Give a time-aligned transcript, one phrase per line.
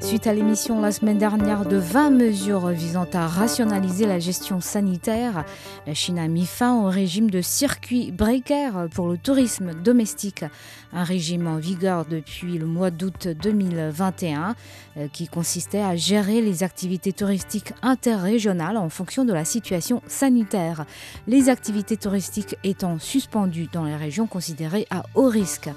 [0.00, 5.44] Suite à l'émission la semaine dernière de 20 mesures visant à rationaliser la gestion sanitaire,
[5.86, 10.44] la Chine a mis fin au régime de circuit breaker pour le tourisme domestique,
[10.92, 14.54] un régime en vigueur depuis le mois d'août 2021
[14.96, 20.84] euh, qui consistait à gérer les activités touristiques interrégionales en fonction de la situation sanitaire,
[21.26, 25.70] les activités touristiques étant suspendues dans les régions considérées à haut risque.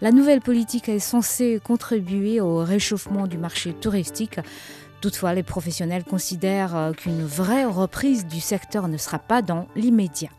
[0.00, 4.38] La nouvelle politique est censée contribuer au réchauffement du marché touristique.
[5.00, 10.30] Toutefois, les professionnels considèrent euh, qu'une vraie reprise du secteur ne sera pas dans l'immédiat.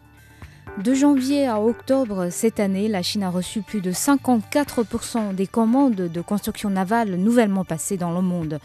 [0.78, 5.96] De janvier à octobre cette année, la Chine a reçu plus de 54% des commandes
[5.96, 8.60] de construction navale nouvellement passées dans le monde.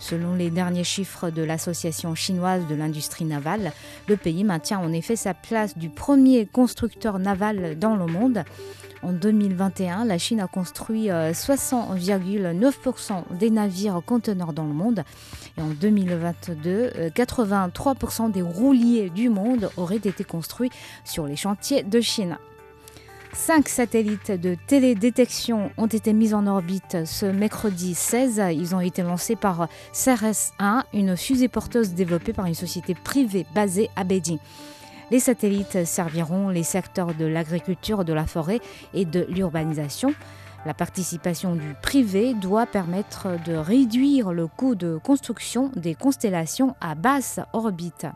[0.00, 3.72] Selon les derniers chiffres de l'Association chinoise de l'industrie navale,
[4.08, 8.42] le pays maintient en effet sa place du premier constructeur naval dans le monde.
[9.02, 15.04] En 2021, la Chine a construit euh, 60,9% des navires conteneurs dans le monde.
[15.56, 20.70] Et en 2022, euh, 83% des rouliers du monde auraient été construits
[21.04, 22.36] sur les chantiers de Chine.
[23.32, 28.42] Cinq satellites de télédétection ont été mis en orbite ce mercredi 16.
[28.52, 33.88] Ils ont été lancés par CRS-1, une fusée porteuse développée par une société privée basée
[33.94, 34.38] à Beijing.
[35.10, 38.60] Les satellites serviront les secteurs de l'agriculture, de la forêt
[38.94, 40.14] et de l'urbanisation.
[40.66, 46.94] La participation du privé doit permettre de réduire le coût de construction des constellations à
[46.94, 48.06] basse orbite.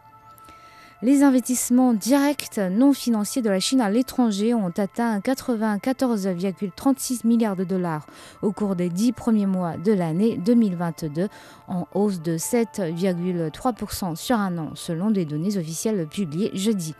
[1.03, 7.64] Les investissements directs non financiers de la Chine à l'étranger ont atteint 94,36 milliards de
[7.64, 8.06] dollars
[8.42, 11.28] au cours des dix premiers mois de l'année 2022,
[11.69, 16.94] en hausse de 7,3% sur un an, selon des données officielles publiées jeudi.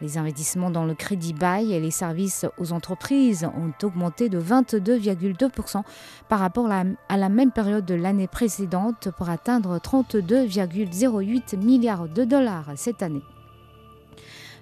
[0.00, 5.82] Les investissements dans le crédit bail et les services aux entreprises ont augmenté de 22,2%
[6.28, 12.70] par rapport à la même période de l'année précédente pour atteindre 32,08 milliards de dollars
[12.76, 13.22] cette année.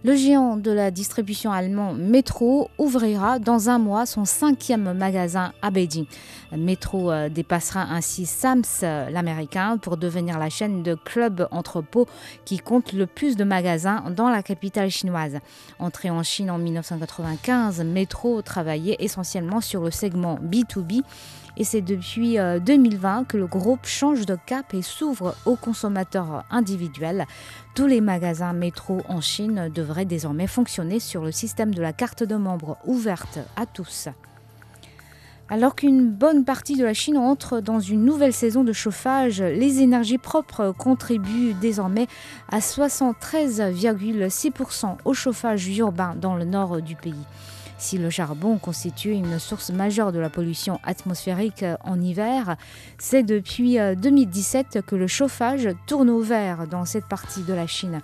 [0.04, 5.70] Le géant de la distribution allemand Metro ouvrira dans un mois son cinquième magasin à
[5.70, 6.06] Beijing.
[6.52, 12.06] Metro euh, dépassera ainsi Sams, euh, l'américain, pour devenir la chaîne de clubs entrepôts
[12.44, 15.38] qui compte le plus de magasins dans la capitale chinoise.
[15.78, 21.02] Entré en Chine en 1995, Metro travaillait essentiellement sur le segment B2B
[21.56, 26.44] et c'est depuis euh, 2020 que le groupe change de cap et s'ouvre aux consommateurs
[26.50, 27.26] individuels.
[27.74, 32.22] Tous les magasins métro en Chine devraient désormais fonctionner sur le système de la carte
[32.22, 34.08] de membre ouverte à tous.
[35.48, 39.80] Alors qu'une bonne partie de la Chine entre dans une nouvelle saison de chauffage, les
[39.80, 42.08] énergies propres contribuent désormais
[42.50, 47.14] à 73,6% au chauffage urbain dans le nord du pays.
[47.78, 52.56] Si le charbon constitue une source majeure de la pollution atmosphérique en hiver,
[52.98, 57.66] c'est depuis euh, 2017 que le chauffage tourne au vert dans cette partie de la
[57.66, 58.00] Chine.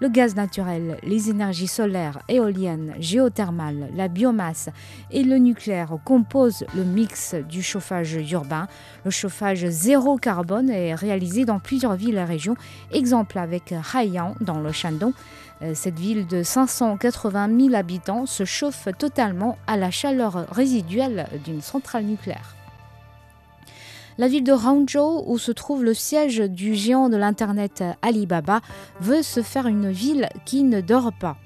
[0.00, 4.70] Le gaz naturel, les énergies solaires, éoliennes, géothermales, la biomasse
[5.10, 8.66] et le nucléaire composent le mix du chauffage urbain.
[9.04, 12.56] Le chauffage zéro carbone est réalisé dans plusieurs villes et régions,
[12.92, 15.12] exemple avec Haiyang dans le Shandong.
[15.60, 21.60] Euh, Cette ville de 580 000 habitants se chauffe totalement à la chaleur résiduelle d'une
[21.60, 22.56] centrale nucléaire.
[24.20, 28.60] La ville de Hangzhou, où se trouve le siège du géant de l'Internet Alibaba,
[29.00, 31.38] veut se faire une ville qui ne dort pas.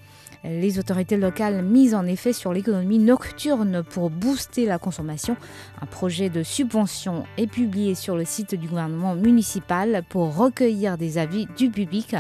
[0.43, 5.37] Les autorités locales misent en effet sur l'économie nocturne pour booster la consommation.
[5.81, 11.17] Un projet de subvention est publié sur le site du gouvernement municipal pour recueillir des
[11.17, 12.17] avis du public.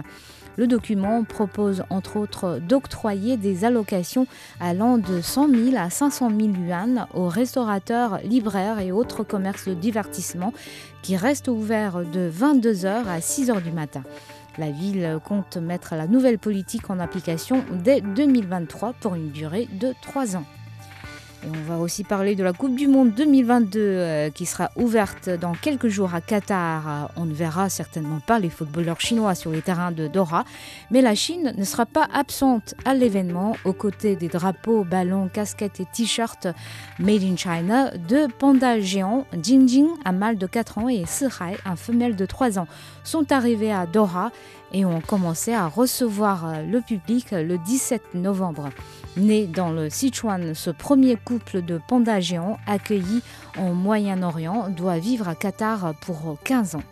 [0.57, 4.27] Le document propose entre autres d'octroyer des allocations
[4.61, 9.75] allant de 100 000 à 500 000 yuan aux restaurateurs, libraires et autres commerces de
[9.75, 10.53] divertissement
[11.03, 14.05] qui restent ouverts de 22h à 6h du matin.
[14.57, 19.93] La ville compte mettre la nouvelle politique en application dès 2023 pour une durée de
[20.03, 20.45] 3 ans.
[21.47, 25.53] On va aussi parler de la Coupe du Monde 2022 euh, qui sera ouverte dans
[25.53, 26.89] quelques jours à Qatar.
[26.89, 30.45] Euh, On ne verra certainement pas les footballeurs chinois sur les terrains de Doha,
[30.91, 35.81] mais la Chine ne sera pas absente à l'événement aux côtés des drapeaux, ballons, casquettes
[35.81, 36.49] et t-shirts
[36.99, 41.77] Made in China de pandas géants Jingjing, un mâle de 4 ans, et Sihai, un
[41.77, 42.69] femelle de 3 ans,
[43.03, 44.31] sont arrivés à Doha
[44.75, 48.69] et ont commencé à recevoir le public le 17 novembre.
[49.17, 53.23] Né dans le Sichuan, ce premier couple de pandas géants accueillis
[53.57, 56.83] en Moyen-Orient doit vivre à Qatar pour 15 ans.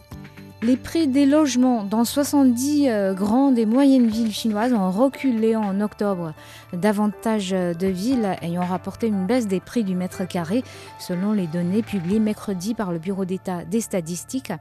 [0.63, 5.81] Les prix des logements dans 70 euh, grandes et moyennes villes chinoises ont reculé en
[5.81, 6.35] octobre.
[6.73, 10.63] Davantage de villes ayant rapporté une baisse des prix du mètre carré,
[11.01, 14.53] selon les données publiées mercredi par le Bureau d'État des statistiques.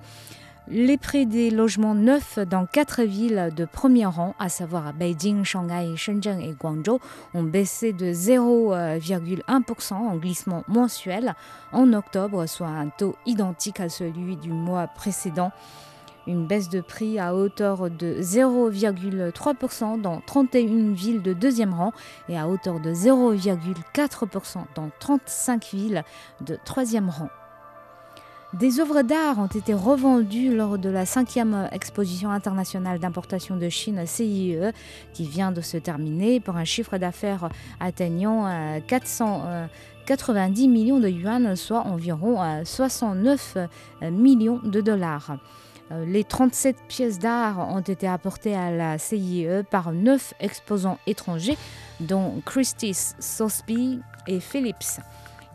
[0.67, 5.95] Les prix des logements neufs dans quatre villes de premier rang, à savoir Beijing, Shanghai,
[5.97, 6.99] Shenzhen et Guangzhou,
[7.33, 11.33] ont baissé de 0,1% en glissement mensuel
[11.73, 15.51] en octobre, soit un taux identique à celui du mois précédent.
[16.27, 21.91] Une baisse de prix à hauteur de 0,3% dans 31 villes de deuxième rang
[22.29, 26.03] et à hauteur de 0,4% dans 35 villes
[26.41, 27.29] de troisième rang.
[28.53, 34.05] Des œuvres d'art ont été revendues lors de la cinquième exposition internationale d'importation de Chine
[34.05, 34.57] CIE
[35.13, 37.47] qui vient de se terminer pour un chiffre d'affaires
[37.79, 45.37] atteignant 490 euh, millions de yuan, soit environ 69 euh, millions de dollars.
[45.93, 51.57] Euh, les 37 pièces d'art ont été apportées à la CIE par neuf exposants étrangers,
[52.01, 54.99] dont Christie's, Sotheby et Phillips.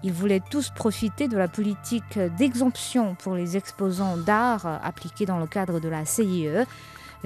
[0.07, 5.49] Ils voulaient tous profiter de la politique d'exemption pour les exposants d'art appliquée dans le
[5.49, 6.49] cadre de la CIE.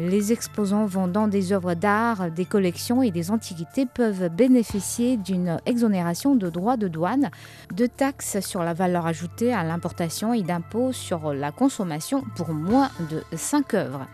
[0.01, 6.35] Les exposants vendant des œuvres d'art, des collections et des antiquités peuvent bénéficier d'une exonération
[6.37, 7.31] de droits de douane,
[7.75, 12.89] de taxes sur la valeur ajoutée à l'importation et d'impôts sur la consommation pour moins
[13.11, 14.07] de 5 œuvres.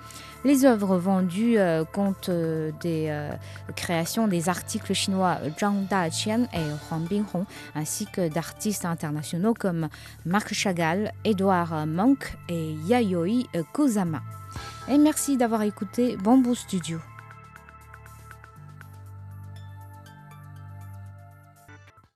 [0.45, 3.31] Les œuvres vendues euh, comptent euh, des euh,
[3.77, 7.45] créations des articles chinois Zhang Daqian et Huang Binghong,
[7.77, 9.89] ainsi que d'artistes internationaux comme
[10.25, 14.21] Marc Chagall, Edouard Monk et Yayoi Kozama.
[14.89, 17.01] Et merci d'avoir écouté Bamboo Studio.